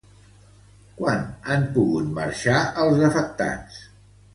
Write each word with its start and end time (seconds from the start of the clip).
Quan 1.01 1.21
han 1.51 1.67
pogut 1.77 2.11
marxar 2.19 2.67
els 2.87 3.09
afectats? 3.13 3.83